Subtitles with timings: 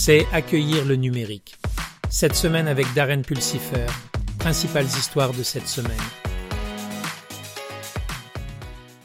[0.00, 1.56] c'est accueillir le numérique.
[2.08, 3.86] Cette semaine avec Darren Pulsifer,
[4.38, 5.90] principales histoires de cette semaine.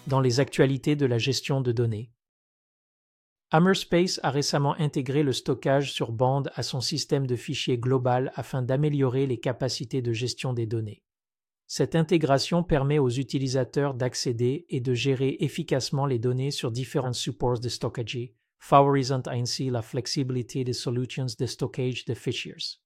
[0.05, 2.11] Dans les actualités de la gestion de données.
[3.49, 8.61] Hammerspace a récemment intégré le stockage sur bande à son système de fichiers global afin
[8.61, 11.01] d'améliorer les capacités de gestion des données.
[11.65, 17.59] Cette intégration permet aux utilisateurs d'accéder et de gérer efficacement les données sur différents supports
[17.59, 22.79] de stockage, favorisant ainsi la flexibilité des solutions de stockage de fichiers.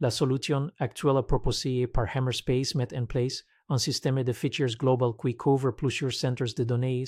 [0.00, 5.36] La solution actuelle proposée par Hammerspace met en place un système de features global qui
[5.36, 7.04] couvre plusieurs centres de données,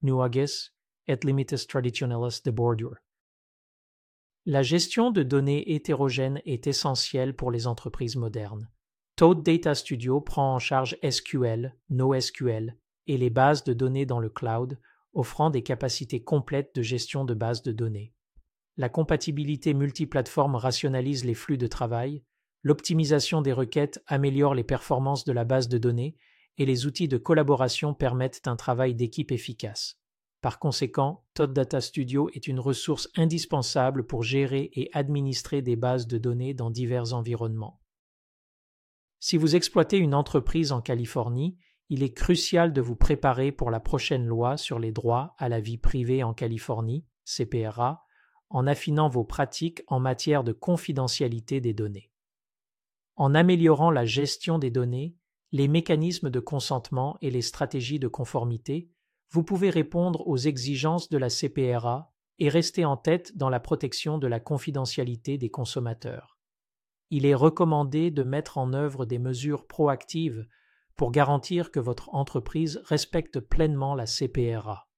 [0.00, 0.72] nuages
[1.06, 2.96] et limites traditionnelles de bordure.
[4.46, 8.70] La gestion de données hétérogènes est essentielle pour les entreprises modernes.
[9.16, 12.74] Toad Data Studio prend en charge SQL, NoSQL
[13.06, 14.78] et les bases de données dans le cloud,
[15.16, 18.12] offrant des capacités complètes de gestion de bases de données.
[18.76, 22.22] La compatibilité multiplateforme rationalise les flux de travail,
[22.62, 26.16] l'optimisation des requêtes améliore les performances de la base de données
[26.58, 29.98] et les outils de collaboration permettent un travail d'équipe efficace.
[30.42, 36.06] Par conséquent, Todd Data Studio est une ressource indispensable pour gérer et administrer des bases
[36.06, 37.80] de données dans divers environnements.
[39.18, 41.56] Si vous exploitez une entreprise en Californie,
[41.88, 45.60] il est crucial de vous préparer pour la prochaine loi sur les droits à la
[45.60, 48.04] vie privée en Californie, CPRA,
[48.48, 52.10] en affinant vos pratiques en matière de confidentialité des données.
[53.16, 55.16] En améliorant la gestion des données,
[55.52, 58.90] les mécanismes de consentement et les stratégies de conformité,
[59.30, 64.18] vous pouvez répondre aux exigences de la CPRA et rester en tête dans la protection
[64.18, 66.38] de la confidentialité des consommateurs.
[67.10, 70.46] Il est recommandé de mettre en œuvre des mesures proactives
[70.96, 74.88] pour garantir que votre entreprise respecte pleinement la CPRA.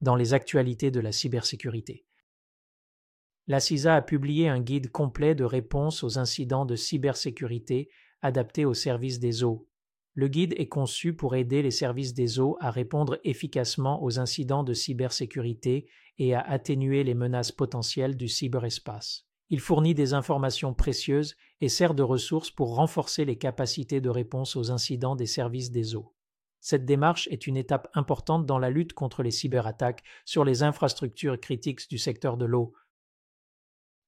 [0.00, 2.06] Dans les actualités de la cybersécurité.
[3.46, 7.88] La CISA a publié un guide complet de réponse aux incidents de cybersécurité
[8.20, 9.68] adapté aux services des eaux.
[10.12, 14.64] Le guide est conçu pour aider les services des eaux à répondre efficacement aux incidents
[14.64, 19.27] de cybersécurité et à atténuer les menaces potentielles du cyberespace.
[19.50, 24.56] Il fournit des informations précieuses et sert de ressource pour renforcer les capacités de réponse
[24.56, 26.14] aux incidents des services des eaux.
[26.60, 31.40] Cette démarche est une étape importante dans la lutte contre les cyberattaques sur les infrastructures
[31.40, 32.74] critiques du secteur de l'eau.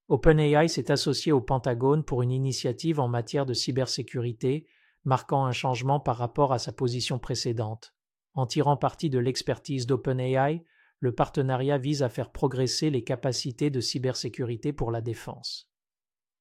[0.09, 4.67] OpenAI s'est associé au Pentagone pour une initiative en matière de cybersécurité,
[5.05, 7.95] marquant un changement par rapport à sa position précédente.
[8.35, 10.65] En tirant parti de l'expertise d'OpenAI,
[11.01, 15.71] le partenariat vise à faire progresser les capacités de cybersécurité pour la défense.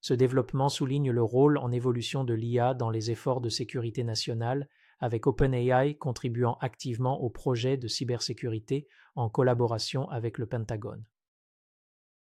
[0.01, 4.67] Ce développement souligne le rôle en évolution de l'IA dans les efforts de sécurité nationale,
[4.99, 11.05] avec OpenAI contribuant activement au projet de cybersécurité en collaboration avec le Pentagone.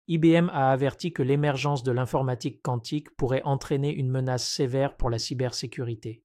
[0.07, 5.19] IBM a averti que l'émergence de l'informatique quantique pourrait entraîner une menace sévère pour la
[5.19, 6.24] cybersécurité.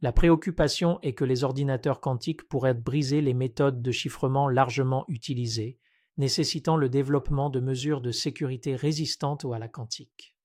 [0.00, 5.78] La préoccupation est que les ordinateurs quantiques pourraient briser les méthodes de chiffrement largement utilisées,
[6.16, 10.36] nécessitant le développement de mesures de sécurité résistantes à la quantique.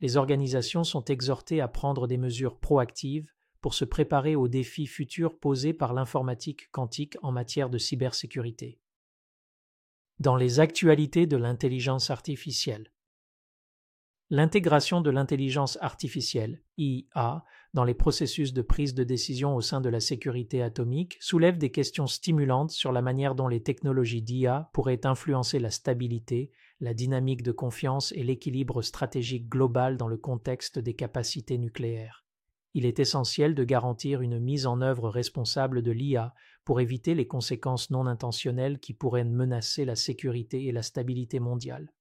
[0.00, 5.38] Les organisations sont exhortées à prendre des mesures proactives pour se préparer aux défis futurs
[5.38, 8.78] posés par l'informatique quantique en matière de cybersécurité.
[10.20, 12.92] Dans les actualités de l'intelligence artificielle,
[14.36, 19.88] L'intégration de l'intelligence artificielle, IA, dans les processus de prise de décision au sein de
[19.88, 25.06] la sécurité atomique soulève des questions stimulantes sur la manière dont les technologies d'IA pourraient
[25.06, 26.50] influencer la stabilité,
[26.80, 32.24] la dynamique de confiance et l'équilibre stratégique global dans le contexte des capacités nucléaires.
[32.74, 36.34] Il est essentiel de garantir une mise en œuvre responsable de l'IA
[36.64, 41.92] pour éviter les conséquences non intentionnelles qui pourraient menacer la sécurité et la stabilité mondiale.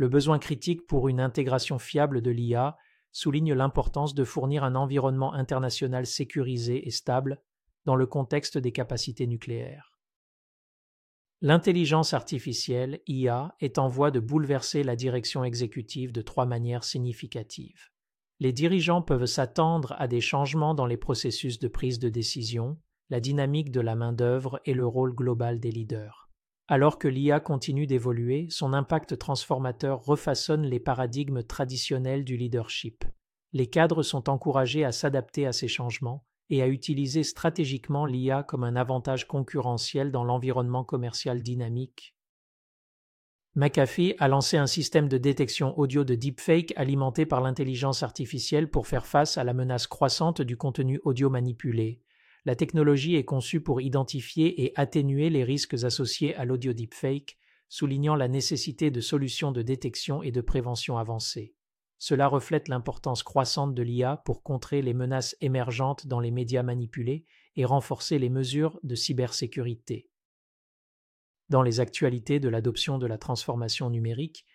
[0.00, 2.78] Le besoin critique pour une intégration fiable de l'IA
[3.12, 7.42] souligne l'importance de fournir un environnement international sécurisé et stable
[7.84, 9.98] dans le contexte des capacités nucléaires.
[11.42, 17.90] L'intelligence artificielle, IA, est en voie de bouleverser la direction exécutive de trois manières significatives.
[18.38, 22.78] Les dirigeants peuvent s'attendre à des changements dans les processus de prise de décision,
[23.10, 26.19] la dynamique de la main-d'œuvre et le rôle global des leaders.
[26.72, 33.04] Alors que l'IA continue d'évoluer, son impact transformateur refaçonne les paradigmes traditionnels du leadership.
[33.52, 38.62] Les cadres sont encouragés à s'adapter à ces changements et à utiliser stratégiquement l'IA comme
[38.62, 42.14] un avantage concurrentiel dans l'environnement commercial dynamique.
[43.56, 48.86] McAfee a lancé un système de détection audio de deepfake alimenté par l'intelligence artificielle pour
[48.86, 52.00] faire face à la menace croissante du contenu audio manipulé.
[52.44, 57.38] La technologie est conçue pour identifier et atténuer les risques associés à l'audio deepfake,
[57.68, 61.54] soulignant la nécessité de solutions de détection et de prévention avancées.
[61.98, 67.26] Cela reflète l'importance croissante de l'IA pour contrer les menaces émergentes dans les médias manipulés
[67.56, 70.08] et renforcer les mesures de cybersécurité.
[71.50, 74.46] Dans les actualités de l'adoption de la transformation numérique,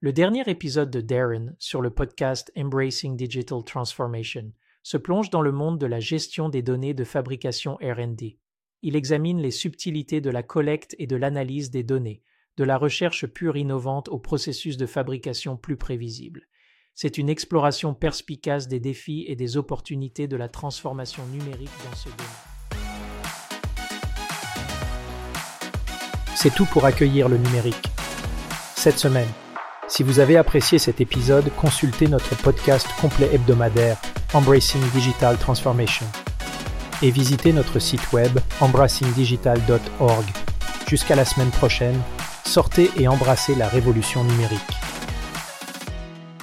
[0.00, 5.52] le dernier épisode de Darren sur le podcast Embracing Digital Transformation se plonge dans le
[5.52, 8.38] monde de la gestion des données de fabrication RD.
[8.82, 12.22] Il examine les subtilités de la collecte et de l'analyse des données,
[12.56, 16.48] de la recherche pure innovante au processus de fabrication plus prévisible.
[16.94, 22.08] C'est une exploration perspicace des défis et des opportunités de la transformation numérique dans ce
[22.08, 22.26] domaine.
[26.34, 27.86] C'est tout pour accueillir le numérique.
[28.74, 29.28] Cette semaine,
[29.88, 34.00] si vous avez apprécié cet épisode, consultez notre podcast complet hebdomadaire
[34.32, 36.06] Embracing Digital Transformation
[37.02, 40.24] et visitez notre site web embracingdigital.org.
[40.88, 42.00] Jusqu'à la semaine prochaine,
[42.44, 44.79] sortez et embrassez la révolution numérique.